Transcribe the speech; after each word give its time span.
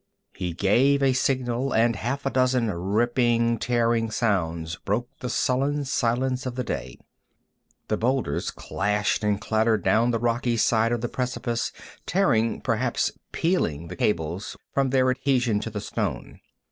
He 0.33 0.53
gave 0.53 1.03
a 1.03 1.13
signal, 1.13 1.75
and 1.75 1.95
half 1.95 2.25
a 2.25 2.31
dozen 2.31 2.71
ripping, 2.73 3.59
tearing 3.59 4.09
sounds 4.09 4.77
broke 4.77 5.07
the 5.19 5.29
sullen 5.29 5.85
silence 5.85 6.47
of 6.47 6.55
the 6.55 6.63
day. 6.63 6.97
The 7.87 7.97
boulders 7.97 8.49
clashed 8.49 9.23
and 9.23 9.39
clattered 9.39 9.83
down 9.83 10.09
the 10.09 10.17
rocky 10.17 10.57
side 10.57 10.91
of 10.91 11.01
the 11.01 11.07
precipice, 11.07 11.71
tearing 12.07 12.61
perhaps 12.61 13.11
"peeling" 13.31 13.89
the 13.89 13.95
cables 13.95 14.57
from 14.73 14.89
their 14.89 15.07
adhesion 15.11 15.59
to 15.59 15.69
the 15.69 15.81
stone. 15.81 16.39